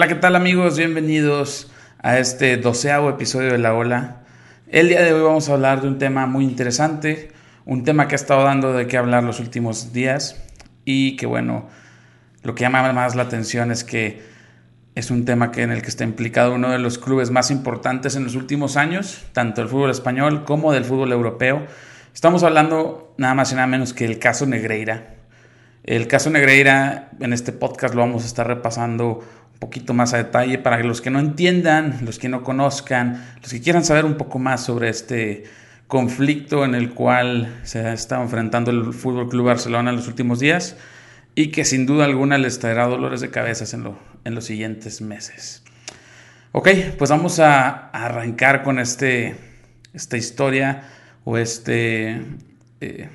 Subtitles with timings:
[0.00, 0.78] Hola, ¿qué tal amigos?
[0.78, 1.70] Bienvenidos
[2.02, 4.22] a este doceavo episodio de La Ola.
[4.66, 7.32] El día de hoy vamos a hablar de un tema muy interesante,
[7.66, 10.42] un tema que ha estado dando de qué hablar los últimos días
[10.86, 11.68] y que bueno,
[12.42, 14.22] lo que llama más la atención es que
[14.94, 18.16] es un tema que en el que está implicado uno de los clubes más importantes
[18.16, 21.66] en los últimos años, tanto del fútbol español como del fútbol europeo.
[22.14, 25.16] Estamos hablando nada más y nada menos que el caso Negreira.
[25.82, 29.24] El caso Negreira en este podcast lo vamos a estar repasando
[29.60, 33.60] poquito más a detalle para los que no entiendan, los que no conozcan, los que
[33.60, 35.44] quieran saber un poco más sobre este
[35.86, 40.40] conflicto en el cual se ha estado enfrentando el Fútbol Club Barcelona en los últimos
[40.40, 40.76] días
[41.34, 45.62] y que sin duda alguna les traerá dolores de cabeza en, en los siguientes meses.
[46.52, 49.36] Ok, pues vamos a, arrancar con este,
[49.92, 50.82] esta historia
[51.24, 52.22] o este,
[52.80, 53.08] eh,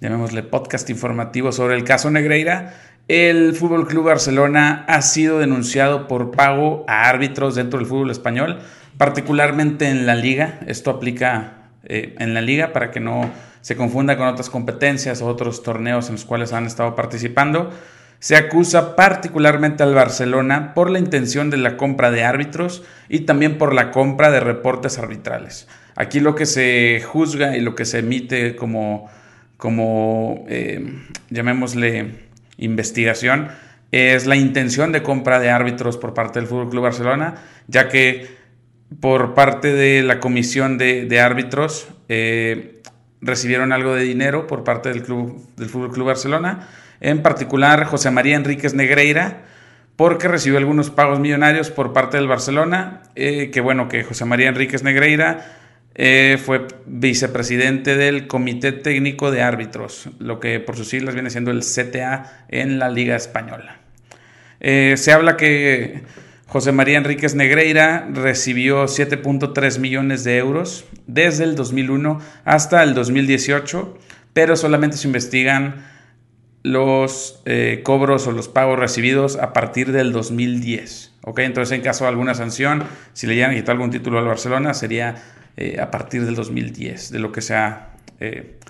[0.00, 2.74] llamémosle podcast informativo sobre el caso Negreira
[3.08, 8.60] el Fútbol Club Barcelona ha sido denunciado por pago a árbitros dentro del fútbol español,
[8.98, 10.60] particularmente en la liga.
[10.66, 13.30] Esto aplica eh, en la liga para que no
[13.62, 17.70] se confunda con otras competencias o otros torneos en los cuales han estado participando.
[18.18, 23.56] Se acusa particularmente al Barcelona por la intención de la compra de árbitros y también
[23.56, 25.66] por la compra de reportes arbitrales.
[25.96, 29.08] Aquí lo que se juzga y lo que se emite como,
[29.56, 30.84] como eh,
[31.30, 32.27] llamémosle,
[32.58, 33.48] investigación
[33.90, 37.36] es la intención de compra de árbitros por parte del Fútbol Club Barcelona,
[37.68, 38.26] ya que
[39.00, 42.82] por parte de la comisión de, árbitros eh,
[43.20, 46.68] recibieron algo de dinero por parte del club del Fútbol Club Barcelona,
[47.00, 49.44] en particular José María Enríquez Negreira,
[49.96, 54.48] porque recibió algunos pagos millonarios por parte del Barcelona, eh, que bueno, que José María
[54.48, 55.57] Enríquez Negreira
[56.00, 61.50] eh, fue vicepresidente del Comité Técnico de Árbitros, lo que por sus siglas viene siendo
[61.50, 63.80] el CTA en la Liga Española.
[64.60, 66.02] Eh, se habla que
[66.46, 73.98] José María Enríquez Negreira recibió 7.3 millones de euros desde el 2001 hasta el 2018,
[74.32, 75.84] pero solamente se investigan
[76.62, 81.14] los eh, cobros o los pagos recibidos a partir del 2010.
[81.36, 84.72] Entonces, en caso de alguna sanción, si le llegan a quitar algún título al Barcelona,
[84.72, 85.16] sería
[85.60, 87.88] eh, a partir del 2010, de lo que se ha
[88.20, 88.60] eh,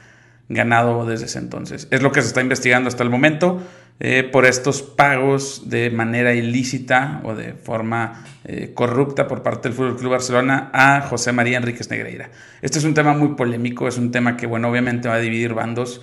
[0.48, 1.86] ganado desde ese entonces.
[1.90, 3.62] Es lo que se está investigando hasta el momento
[4.00, 8.24] eh, por estos pagos de manera ilícita o de forma
[8.72, 12.30] corrupta por parte del Fútbol Club Barcelona a José María Enríquez Negreira.
[12.62, 15.52] Este es un tema muy polémico, es un tema que, bueno, obviamente va a dividir
[15.52, 16.00] bandos.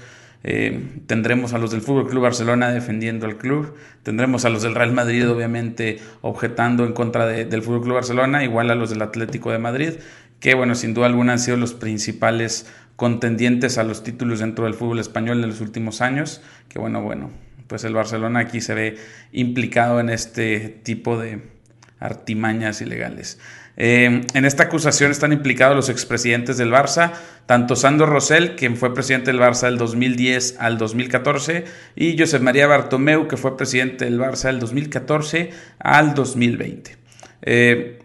[1.07, 3.73] tendremos a los del Fútbol Club Barcelona defendiendo al club,
[4.03, 8.69] tendremos a los del Real Madrid obviamente objetando en contra del Fútbol Club Barcelona, igual
[8.69, 9.93] a los del Atlético de Madrid,
[10.39, 14.73] que bueno, sin duda alguna han sido los principales contendientes a los títulos dentro del
[14.73, 17.31] fútbol español en los últimos años, que bueno, bueno,
[17.67, 18.97] pues el Barcelona aquí se ve
[19.31, 21.41] implicado en este tipo de
[21.99, 23.39] artimañas ilegales.
[23.77, 27.11] Eh, en esta acusación están implicados los expresidentes del Barça,
[27.45, 31.65] tanto Sandro Rosell, quien fue presidente del Barça del 2010 al 2014,
[31.95, 36.97] y Josep María Bartomeu, que fue presidente del Barça del 2014 al 2020.
[37.41, 37.99] Eh,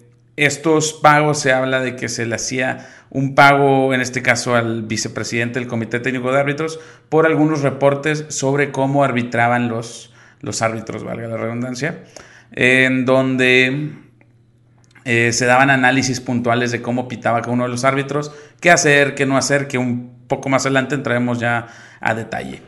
[0.45, 4.83] estos pagos se habla de que se le hacía un pago, en este caso al
[4.83, 11.05] vicepresidente del Comité Técnico de Árbitros, por algunos reportes sobre cómo arbitraban los, los árbitros,
[11.05, 12.05] valga la redundancia,
[12.53, 13.91] en donde
[15.05, 19.15] eh, se daban análisis puntuales de cómo pitaba cada uno de los árbitros, qué hacer,
[19.15, 21.67] qué no hacer, que un poco más adelante entraremos ya
[22.01, 22.62] a detalle.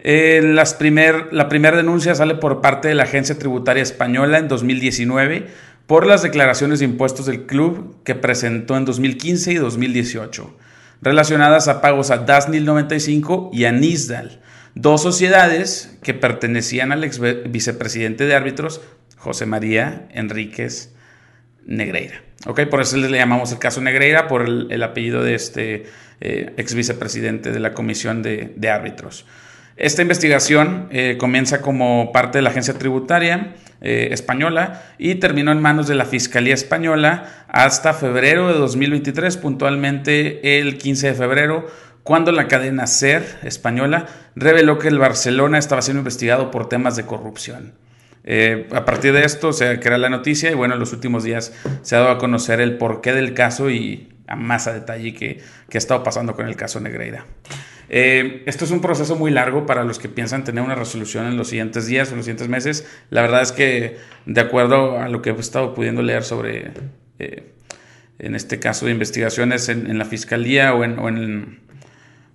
[0.00, 5.48] Eh, primer, la primera denuncia sale por parte de la Agencia Tributaria Española en 2019
[5.86, 10.56] por las declaraciones de impuestos del club que presentó en 2015 y 2018,
[11.00, 14.40] relacionadas a pagos a Dasnil 95 y a Nisdal,
[14.74, 17.20] dos sociedades que pertenecían al ex
[17.50, 18.80] vicepresidente de árbitros,
[19.16, 20.92] José María Enríquez
[21.64, 22.22] Negreira.
[22.46, 25.86] Okay, por eso le llamamos el caso Negreira, por el, apellido de este
[26.20, 29.26] eh, ex vicepresidente de la Comisión de, Árbitros.
[29.76, 35.60] Esta investigación eh, comienza como parte de la agencia tributaria eh, española y terminó en
[35.60, 41.66] manos de la Fiscalía Española hasta febrero de 2023, puntualmente el 15 de febrero,
[42.02, 47.04] cuando la cadena SER española reveló que el Barcelona estaba siendo investigado por temas de
[47.04, 47.74] corrupción.
[48.24, 51.52] Eh, a partir de esto se crea la noticia y bueno, en los últimos días
[51.82, 55.40] se ha dado a conocer el porqué del caso y a más a detalle que,
[55.68, 57.24] que ha estado pasando con el caso Negreira.
[57.88, 61.36] Eh, esto es un proceso muy largo para los que piensan tener una resolución en
[61.36, 62.86] los siguientes días o los siguientes meses.
[63.10, 66.72] La verdad es que, de acuerdo a lo que he estado pudiendo leer sobre,
[67.18, 67.52] eh,
[68.18, 71.60] en este caso de investigaciones en, la fiscalía o en,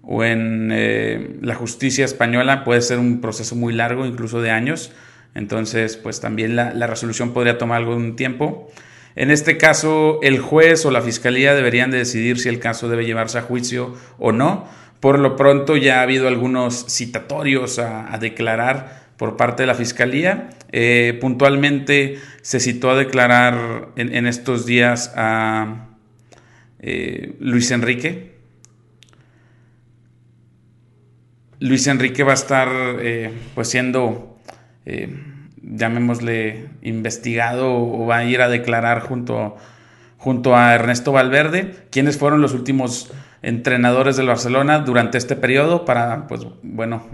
[0.04, 4.92] o en, eh, la justicia española, puede ser un proceso muy largo, incluso de años.
[5.36, 8.72] Entonces, pues también la, la resolución podría tomar algún tiempo.
[9.16, 13.06] En este caso, el juez o la fiscalía deberían de decidir si el caso debe
[13.06, 14.68] llevarse a juicio o no.
[15.02, 20.52] Por lo pronto ya ha habido algunos citatorios a, declarar por parte de la fiscalía.
[20.72, 25.88] Eh, puntualmente se citó a declarar en, estos días a
[26.80, 28.36] eh, Luis Enrique.
[31.60, 32.70] Luis Enrique va a estar
[33.02, 34.38] eh, pues siendo,
[35.64, 39.58] llamémosle, investigado o va a ir a declarar junto,
[40.18, 46.28] junto a Ernesto Valverde, quienes fueron los últimos entrenadores del Barcelona durante este periodo para,
[46.28, 47.08] pues, bueno,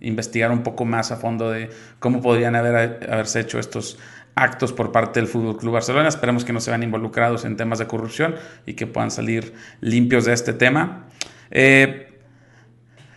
[0.00, 3.98] investigar un poco más a fondo de cómo podrían haber, haberse hecho estos
[4.34, 6.08] actos por parte del Fútbol Club Barcelona.
[6.08, 8.36] Esperemos que no se vean involucrados en temas de corrupción
[8.66, 11.06] y que puedan salir limpios de este tema.
[11.50, 12.20] Eh,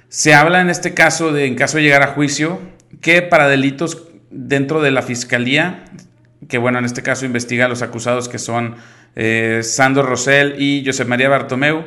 [0.08, 2.60] se habla en este caso de, en caso de llegar a juicio,
[3.02, 5.86] que para delitos dentro de la fiscalía,
[6.48, 8.76] que bueno, en este caso investiga a los acusados que son
[9.16, 11.86] eh, Sandro Rosell y José María Bartomeu,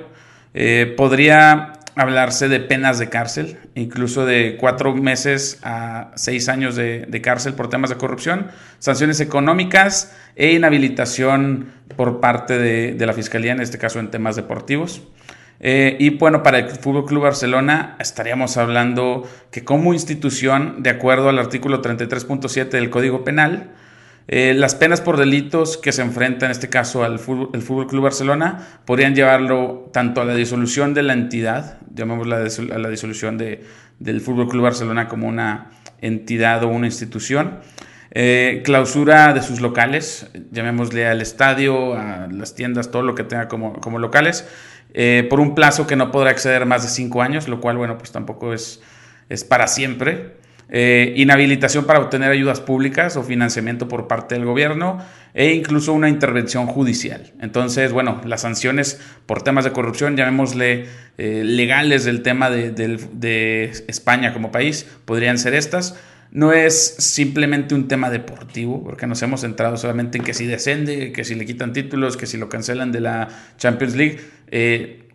[0.54, 7.20] eh, podría hablarse de penas de cárcel, incluso de cuatro meses a seis años de,
[7.22, 11.66] cárcel por temas de corrupción, sanciones económicas e inhabilitación
[11.96, 15.02] por parte de, la Fiscalía, en este caso en temas deportivos.
[15.60, 21.28] Eh, y bueno, para el Fútbol Club Barcelona estaríamos hablando que como institución, de acuerdo
[21.28, 23.70] al artículo 33.7 del Código Penal,
[24.28, 27.86] eh, las penas por delitos que se enfrenta en este caso al fútbol, el Fútbol
[27.86, 33.36] Club Barcelona podrían llevarlo tanto a la disolución de la entidad, llamémosla a la disolución
[33.36, 33.64] de,
[33.98, 35.70] del Fútbol Club Barcelona como una
[36.00, 37.60] entidad o una institución,
[38.14, 43.48] eh, clausura de sus locales, llamémosle al estadio, a las tiendas, todo lo que tenga
[43.48, 44.46] como, como locales,
[44.92, 47.96] eh, por un plazo que no podrá exceder más de cinco años, lo cual, bueno,
[47.96, 48.82] pues tampoco es,
[49.30, 50.36] es para siempre.
[50.74, 55.04] Eh, inhabilitación para obtener ayudas públicas o financiamiento por parte del gobierno
[55.34, 57.30] e incluso una intervención judicial.
[57.42, 60.86] Entonces, bueno, las sanciones por temas de corrupción, llamémosle
[61.19, 66.00] eh, legales del tema de, España como país, podrían ser estas.
[66.30, 71.12] No es simplemente un tema deportivo, porque nos hemos centrado solamente en que si descende,
[71.12, 73.28] que si le quitan títulos, que si lo cancelan de la
[73.58, 74.20] Champions League.
[74.50, 75.06] Eh,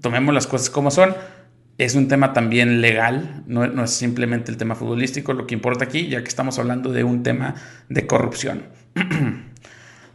[0.00, 1.14] tomemos las cosas como son
[1.78, 6.08] es un tema también legal, no, es simplemente el tema futbolístico lo que importa aquí,
[6.08, 7.54] ya que estamos hablando de un tema
[7.88, 8.62] de corrupción.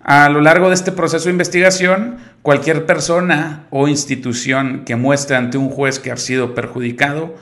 [0.01, 5.57] A lo largo de este proceso de investigación, cualquier persona o institución que muestre ante
[5.57, 7.35] un juez que ha sido perjudicado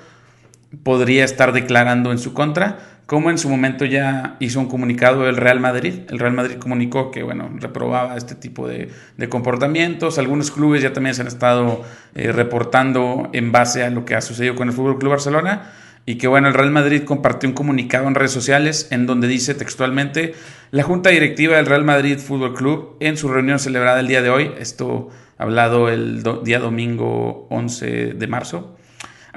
[0.84, 5.38] podría estar declarando en su contra como en su momento ya hizo un comunicado el
[5.38, 6.01] Real Madrid.
[6.09, 8.89] El Real Madrid comunicó que, bueno, reprobaba este tipo de,
[9.30, 10.19] comportamientos.
[10.19, 14.21] Algunos clubes ya también se han estado eh, reportando en base a lo que ha
[14.21, 15.71] sucedido con el Fútbol Club Barcelona.
[16.06, 19.56] Y que, bueno, el Real Madrid compartió un comunicado en redes sociales en donde dice
[19.56, 20.36] textualmente:
[20.71, 24.30] La Junta Directiva del Real Madrid Fútbol Club, en su reunión celebrada el día de
[24.30, 28.76] hoy, esto hablado el día domingo 11 de marzo,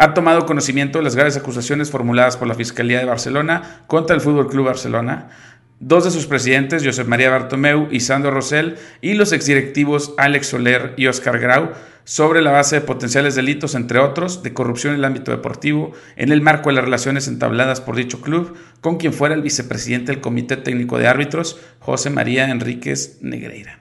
[0.01, 4.23] ha tomado conocimiento de las graves acusaciones formuladas por la Fiscalía de Barcelona contra el
[4.23, 5.29] Fútbol Club Barcelona,
[5.79, 10.95] dos de sus presidentes, Josep María Bartomeu y Sandro Rosell, y los exdirectivos Alex Soler
[10.97, 11.73] y Oscar Grau,
[12.05, 16.33] sobre la base de potenciales delitos, entre otros, de corrupción en el ámbito deportivo, en
[16.33, 20.23] el marco de las relaciones entabladas por dicho club con quien fuera el vicepresidente del
[20.23, 23.81] Comité Técnico de Árbitros, José María Enríquez Negreira.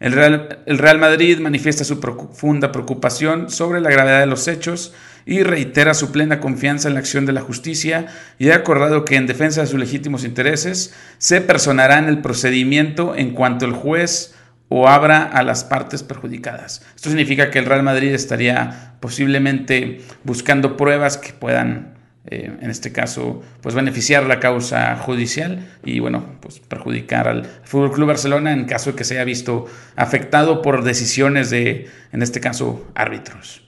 [0.00, 4.92] El Real, el Real Madrid manifiesta su profunda preocupación sobre la gravedad de los hechos
[5.26, 8.06] y reitera su plena confianza en la acción de la justicia
[8.38, 13.14] y ha acordado que en defensa de sus legítimos intereses se personará en el procedimiento
[13.16, 14.34] en cuanto el juez
[14.68, 16.82] o abra a las partes perjudicadas.
[16.94, 21.94] Esto significa que el Real Madrid estaría posiblemente buscando pruebas que puedan,
[22.26, 27.92] eh, en este caso, pues beneficiar la causa judicial y, bueno, pues perjudicar al Fútbol
[27.92, 32.40] Club Barcelona en caso de que se haya visto afectado por decisiones de, en este
[32.40, 33.62] caso, árbitros.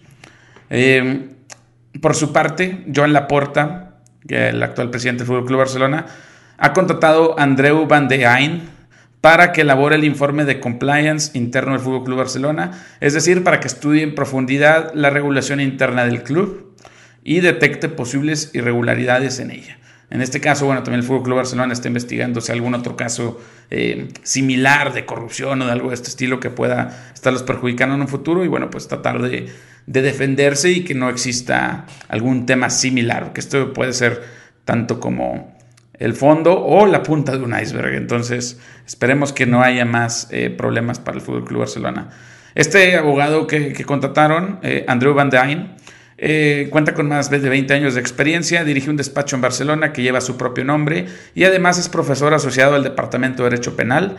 [0.70, 1.37] Eh,
[2.00, 6.06] por su parte, Joan Laporta, que el actual presidente del Fútbol Barcelona,
[6.58, 8.62] ha contratado a Andreu Van de Ayn
[9.20, 13.60] para que elabore el informe de compliance interno del Fútbol Club Barcelona, es decir, para
[13.60, 16.74] que estudie en profundidad la regulación interna del club
[17.24, 19.78] y detecte posibles irregularidades en ella.
[20.10, 23.40] En este caso, bueno, también el Fútbol Club Barcelona está investigando si algún otro caso
[23.70, 28.00] eh, similar de corrupción o de algo de este estilo que pueda estarlos perjudicando en
[28.00, 29.52] un futuro y bueno, pues tratar de,
[29.88, 34.22] de defenderse y que no exista algún tema similar, que esto puede ser
[34.66, 35.56] tanto como
[35.94, 37.94] el fondo o la punta de un iceberg.
[37.94, 42.10] Entonces, esperemos que no haya más eh, problemas para el Fútbol Club Barcelona.
[42.54, 45.78] Este abogado que, contrataron, eh, Andrew Van Dyne,
[46.20, 50.02] Eh, cuenta con más de 20 años de experiencia, dirige un despacho en Barcelona que
[50.02, 54.16] lleva su propio nombre y además es profesor asociado al Departamento de Derecho Penal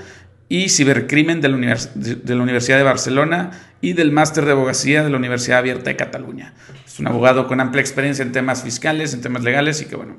[0.49, 3.51] y Cibercrimen de la, de la Universidad de Barcelona
[3.81, 6.53] y del Máster de Abogacía de la Universidad Abierta de Cataluña.
[6.85, 10.17] Es un abogado con amplia experiencia en temas fiscales, en temas legales y que, bueno,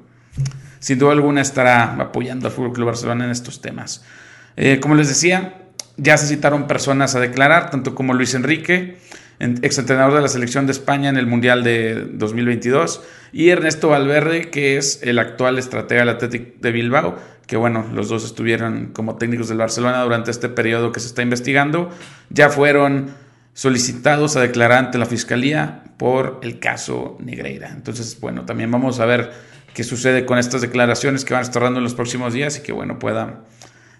[0.78, 4.04] sin duda alguna estará apoyando al Fútbol Club Barcelona en estos temas.
[4.56, 5.58] Eh, como les decía,
[5.96, 8.98] ya se citaron personas a declarar, tanto como Luis Enrique,
[9.40, 14.76] exentrenador de la selección de España en el Mundial de 2022, y Ernesto Valverde, que
[14.76, 17.18] es el actual estratega del Athletic de Bilbao,
[17.50, 21.22] que bueno, los dos estuvieron como técnicos del Barcelona durante este periodo que se está
[21.22, 21.90] investigando,
[22.28, 23.10] ya fueron
[23.54, 27.70] solicitados a declarar ante la Fiscalía por el caso Negreira.
[27.70, 29.32] Entonces, bueno, también vamos a ver
[29.74, 32.62] qué sucede con estas declaraciones que van a estar dando en los próximos días y
[32.62, 33.40] que, bueno, pueda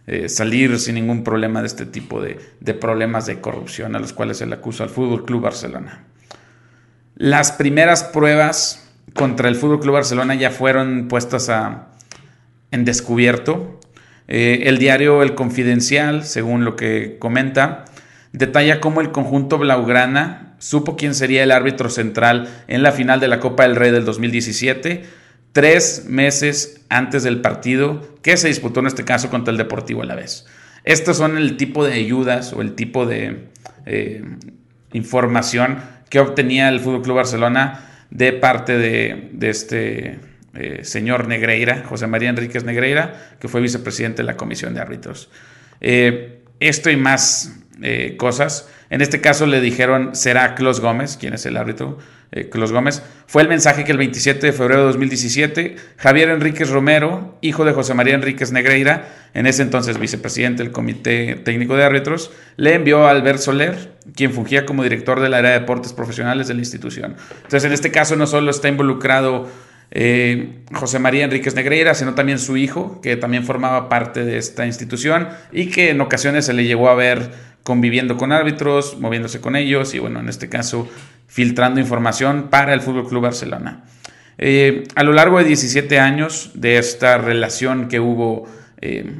[0.07, 2.39] eh, salir sin ningún problema de este tipo de,
[2.75, 6.05] problemas de corrupción a los cuales se le acusa al Fútbol Club Barcelona.
[7.17, 11.90] Las primeras pruebas contra el Fútbol Club Barcelona ya fueron puestas a,
[12.71, 13.81] en descubierto.
[14.29, 17.85] Eh, el diario El Confidencial, según lo que comenta,
[18.33, 23.29] detalla cómo el conjunto Blaugrana supo quién sería el árbitro central en la final de
[23.29, 25.21] la Copa del Rey del 2017
[25.53, 30.07] tres meses antes del partido que se disputó en este caso contra el Deportivo a
[30.07, 30.47] la vez.
[30.85, 33.49] Estos son el tipo de ayudas o el tipo de
[33.87, 34.25] eh,
[34.93, 40.19] información que obtenía el Fútbol Club Barcelona de parte de, este
[40.55, 45.31] eh, señor Negreira, José María Enríquez Negreira, que fue vicepresidente de la Comisión de Árbitros.
[45.81, 47.57] Eh, esto y más
[48.19, 48.69] cosas.
[48.91, 51.97] En este caso le dijeron, será Clos Gómez, quien es el árbitro,
[52.33, 57.37] eh, Gómez, fue el mensaje que el 27 de febrero de 2017 Javier Enríquez Romero,
[57.41, 62.31] hijo de José María Enríquez Negreira, en ese entonces vicepresidente del Comité Técnico de Árbitros,
[62.57, 66.55] le envió a Albert Soler, quien fungía como director del área de deportes profesionales de
[66.55, 67.17] la institución.
[67.37, 69.49] Entonces, en este caso no solo está involucrado
[69.91, 74.67] eh, José María Enríquez Negreira, sino también su hijo, que también formaba parte de esta
[74.67, 77.31] institución y que en ocasiones se le llegó a ver
[77.63, 80.89] conviviendo con árbitros, moviéndose con ellos y bueno, en este caso
[81.27, 83.85] filtrando información para el Fútbol Club Barcelona.
[84.39, 88.49] Eh, a lo largo de 17 años de esta relación que hubo,
[88.81, 89.13] eh,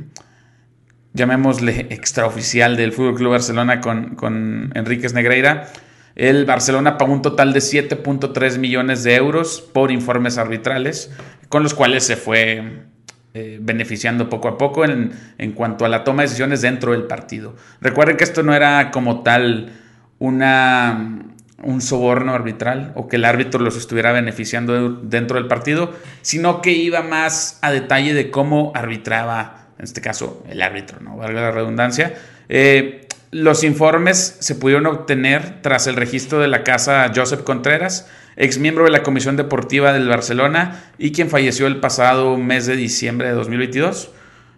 [1.13, 5.69] llamémosle extraoficial del Fútbol Club Barcelona con, con Enríquez Negreira,
[6.17, 11.11] el Barcelona pagó un total de 7.3 millones de euros por informes arbitrales,
[11.49, 12.85] con los cuales se fue
[13.33, 15.13] eh, beneficiando poco a poco en,
[15.55, 17.55] cuanto a la toma de decisiones dentro del partido.
[17.81, 19.71] Recuerden que esto no era como tal
[20.19, 21.27] una,
[21.63, 26.73] un soborno arbitral o que el árbitro los estuviera beneficiando dentro del partido, sino que
[26.73, 31.17] iba más a detalle de cómo arbitraba, en este caso, el árbitro, ¿no?
[31.17, 32.15] Valga la redundancia.
[32.49, 33.00] Eh,
[33.33, 38.85] los informes se pudieron obtener tras el registro de la casa Joseph Contreras, ex miembro
[38.85, 43.35] de la Comisión Deportiva del Barcelona y quien falleció el pasado mes de diciembre de
[43.35, 44.11] 2022.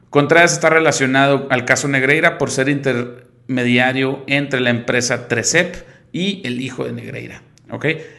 [0.08, 5.76] Contreras está relacionado al caso Negreira por ser intermediario entre la empresa Trecep
[6.12, 7.42] y el hijo de Negreira.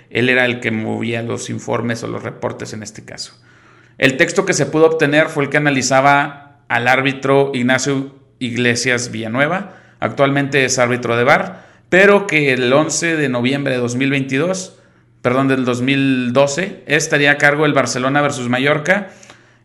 [0.10, 3.40] Él era el que movía los informes o los reportes en este caso.
[3.98, 9.83] El texto que se pudo obtener fue el que analizaba al árbitro Ignacio Iglesias Villanueva,
[10.04, 14.80] actualmente es árbitro de bar, pero que el 11 de noviembre de 2022
[15.24, 19.08] perdón, del 2012, estaría a cargo del Barcelona versus Mallorca.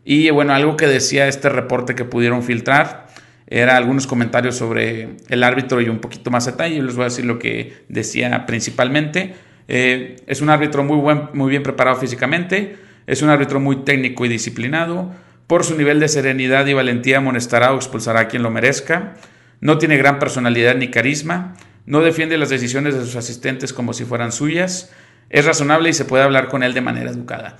[0.04, 3.08] Y bueno, algo que decía este reporte que pudieron filtrar
[3.48, 6.80] era algunos comentarios sobre el árbitro y un poquito más detalle.
[6.80, 9.34] Les voy a decir lo que decía principalmente.
[9.66, 12.76] Eh, es un árbitro muy, buen, muy bien preparado físicamente,
[13.08, 15.10] es un árbitro muy técnico y disciplinado.
[15.48, 19.14] Por su nivel de serenidad y valentía amonestará o expulsará a quien lo merezca.
[19.60, 21.54] No tiene gran personalidad ni carisma.
[21.86, 24.90] No defiende las decisiones de sus asistentes como si fueran suyas
[25.30, 27.56] es razonable y se puede hablar con él de manera educada.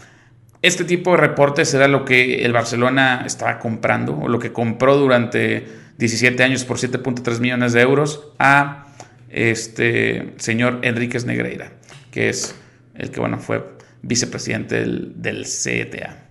[0.63, 4.97] Este tipo de reportes era lo que el Barcelona estaba comprando o lo que compró
[4.97, 5.67] durante
[5.99, 8.87] 17 años por 7.3 millones de euros a
[9.29, 11.73] este señor Enríquez Negreira,
[12.11, 12.55] que es
[12.95, 13.63] el que bueno, fue
[14.03, 16.25] vicepresidente del, CETA.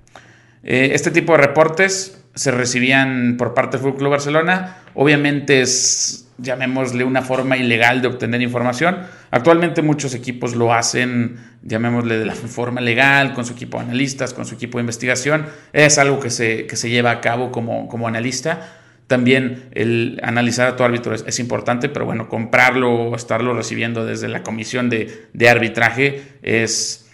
[0.64, 4.78] Eh, este tipo de reportes se recibían por parte del Club Barcelona.
[4.94, 9.00] Obviamente es llamémosle una forma ilegal de obtener información.
[9.32, 14.34] Actualmente muchos equipos lo hacen, llamémosle de la forma legal, con su equipo de analistas,
[14.34, 15.48] con su equipo de investigación.
[15.74, 18.76] Es algo que se, se lleva a cabo como, como analista.
[19.08, 24.28] También el analizar a tu árbitro es, importante, pero bueno, comprarlo o estarlo recibiendo desde
[24.28, 27.07] la comisión de, de, arbitraje es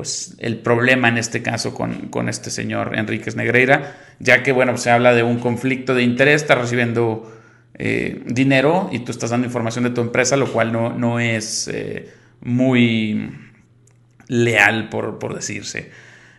[0.00, 4.78] pues el problema en este caso con, con este señor Enríquez Negreira, ya que bueno,
[4.78, 7.30] se habla de un conflicto de interés, está recibiendo
[7.74, 11.68] eh, dinero y tú estás dando información de tu empresa, lo cual no, no es
[11.68, 12.08] eh,
[12.40, 13.30] muy
[14.26, 15.90] leal, por, decirse.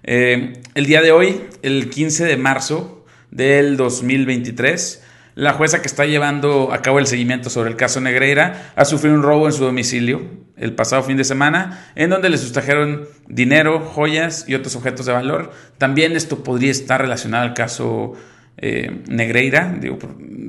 [0.01, 5.03] Eh, el día de hoy, el 15 de marzo del 2023,
[5.35, 9.15] la jueza que está llevando a cabo el seguimiento sobre el caso Negreira ha sufrido
[9.15, 10.21] un robo en su domicilio
[10.57, 15.13] el pasado fin de semana, en donde le sustrajeron dinero, joyas y otros objetos de
[15.13, 15.51] valor.
[15.79, 18.13] También esto podría estar relacionado al caso
[18.57, 19.73] eh, Negreira.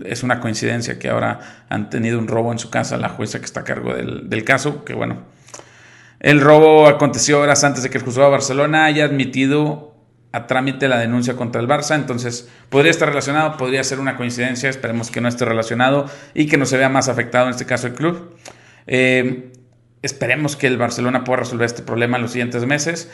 [0.05, 3.47] es una coincidencia que ahora han tenido un robo en su casa la jueza que
[3.47, 5.23] está a cargo del, del caso, que bueno,
[6.21, 9.92] el robo aconteció horas antes de que el juzgado de Barcelona haya admitido
[10.33, 14.71] a trámite la denuncia contra el Barça, entonces podría estar relacionado, podría ser una coincidencia,
[14.71, 17.87] esperemos que no esté relacionado y que no se vea más afectado en este caso
[17.87, 18.37] el club.
[18.87, 19.53] Eh,
[20.01, 23.11] esperemos que el Barcelona pueda resolver este problema en los siguientes meses,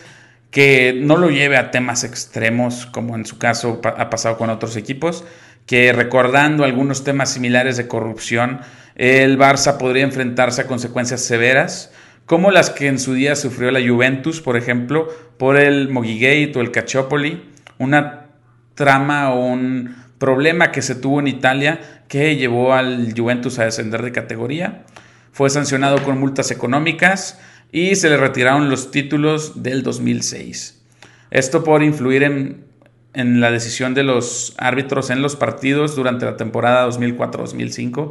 [0.51, 4.77] que no lo lleve a temas extremos como en su caso ha pasado con otros
[4.77, 5.25] equipos,
[5.67, 8.61] que recordando algunos temas similares de corrupción,
[8.95, 11.93] el Barça podría enfrentarse a consecuencias severas
[12.29, 15.09] como las que en su día sufrió la Juventus, por ejemplo,
[15.39, 17.43] por el Mogigate o el Cacciopoli,
[17.79, 18.27] una
[18.75, 24.03] trama o un problema que se tuvo en Italia que llevó al Juventus a descender
[24.03, 24.85] de categoría.
[25.33, 27.41] Fue sancionado con multas económicas
[27.73, 30.83] y se le retiraron los títulos del 2006.
[31.31, 32.67] Esto por influir en,
[33.15, 38.11] en la decisión de los árbitros en los partidos durante la temporada 2004-2005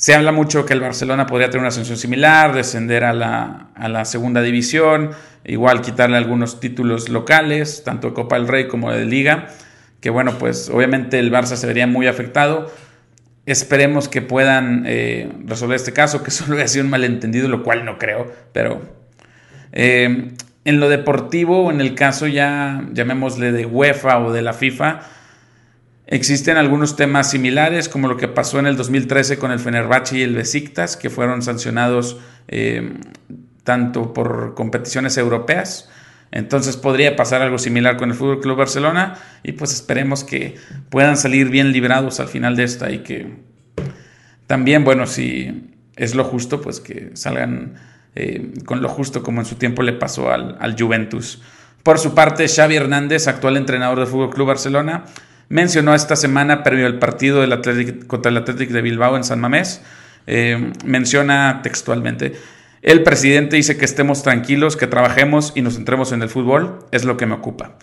[0.00, 4.40] se habla mucho que el Barcelona podría tener una sanción similar, descender a la, segunda
[4.40, 5.10] división,
[5.44, 9.48] igual quitarle algunos títulos locales, tanto de Copa del Rey como de Liga,
[10.00, 12.72] que bueno, pues obviamente el Barça se vería muy afectado.
[13.44, 17.84] Esperemos que puedan eh, resolver este caso, que solo haya sido un malentendido, lo cual
[17.84, 18.80] no creo, pero
[19.72, 20.30] eh,
[20.64, 25.00] en lo deportivo, en el caso ya llamémosle de UEFA o de la FIFA,
[26.10, 30.22] Existen algunos temas similares, como lo que pasó en el 2013 con el Fenerbahce y
[30.22, 32.94] el Besiktas, que fueron sancionados eh,
[33.62, 35.88] tanto por competiciones europeas.
[36.32, 40.56] Entonces podría pasar algo similar con el Fútbol Club Barcelona y pues esperemos que
[40.88, 43.36] puedan salir bien librados al final de esta y que
[44.48, 47.74] también, bueno, si es lo justo, pues que salgan
[48.16, 51.40] eh, con lo justo como en su tiempo le pasó al, al Juventus.
[51.84, 55.04] Por su parte, Xavi Hernández, actual entrenador del Fútbol Club Barcelona,
[55.50, 59.82] mencionó esta semana previo al partido del contra el Atlético de Bilbao en San Mamés.
[60.26, 62.34] Eh, menciona textualmente,
[62.82, 67.04] el presidente dice que estemos tranquilos, que trabajemos y nos centremos en el fútbol, es
[67.04, 67.76] lo que me ocupa.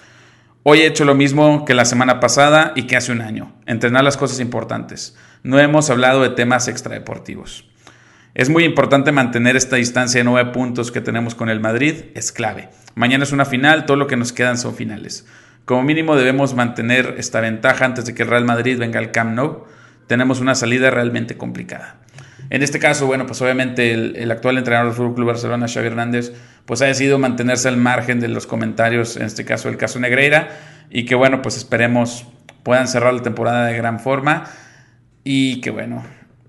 [0.63, 4.03] Hoy he hecho lo mismo que la semana pasada y que hace un año, entrenar
[4.03, 5.15] las cosas importantes.
[5.43, 7.69] No hemos hablado de temas extradeportivos.
[8.33, 12.31] Es muy importante mantener esta distancia de nueve puntos que tenemos con el Madrid, es
[12.31, 12.69] clave.
[12.95, 15.27] Mañana es una final, todo lo que nos quedan son finales.
[15.67, 19.35] Como mínimo debemos mantener esta ventaja antes de que el Real Madrid venga al Camp
[19.35, 19.65] Nou.
[20.07, 21.97] Tenemos una salida realmente complicada.
[22.49, 26.31] En este caso, bueno, pues obviamente el, actual entrenador del Fútbol Club Barcelona, Xavi Hernández,
[26.65, 30.57] pues ha decidido mantenerse al margen de los comentarios, en este caso el caso Negreira,
[30.89, 32.25] y que bueno, pues esperemos
[32.63, 34.45] puedan cerrar la temporada de gran forma
[35.25, 36.01] y que bueno,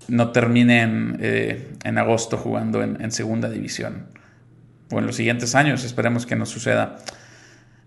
[0.07, 4.05] no terminen eh, en agosto jugando en, segunda división
[4.91, 6.99] o en los siguientes años, esperemos que no suceda.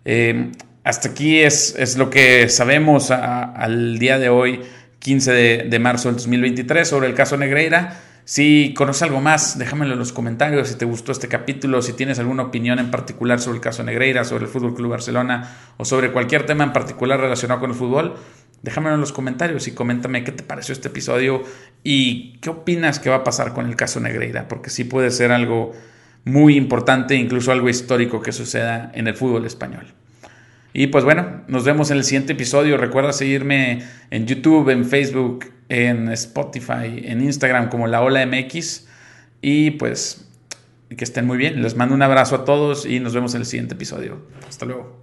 [0.05, 0.53] Eh,
[0.85, 4.61] hasta aquí es, es lo que sabemos al día de hoy,
[4.99, 8.01] 15 de, marzo del 2023, sobre el caso Negreira.
[8.25, 12.21] Si conoces algo más, déjamelo en los comentarios si te gustó este capítulo, si tienes
[12.21, 16.13] alguna opinión en particular sobre el caso Negreira, sobre el Fútbol Club Barcelona o sobre
[16.13, 18.15] cualquier tema en particular relacionado con el fútbol,
[18.63, 21.43] déjamelo en los comentarios y coméntame qué te pareció este episodio
[21.83, 25.33] y qué opinas que va a pasar con el caso Negreira, porque sí puede ser
[25.33, 25.73] algo
[26.25, 29.95] muy importante, incluso algo histórico que suceda en el fútbol español.
[30.73, 32.77] Y pues bueno, nos vemos en el siguiente episodio.
[32.77, 38.87] Recuerda seguirme en YouTube, en Facebook, en Spotify, en Instagram como La Ola MX.
[39.43, 40.29] Y pues
[40.97, 41.63] que estén muy bien.
[41.63, 44.23] Les mando un abrazo a todos y nos vemos en el siguiente episodio.
[44.49, 45.01] Hasta luego.